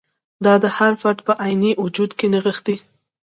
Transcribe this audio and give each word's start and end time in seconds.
دا 0.45 0.53
د 0.63 0.65
هر 0.77 0.93
فرد 1.01 1.19
په 1.27 1.33
عیني 1.43 1.71
وجود 1.83 2.11
کې 2.17 2.27
نغښتی. 2.33 2.75